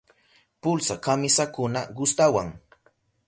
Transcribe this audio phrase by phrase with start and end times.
[0.61, 2.47] Pulsa kamisakuna gustawan.